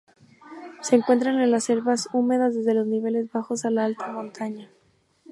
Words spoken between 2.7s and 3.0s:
los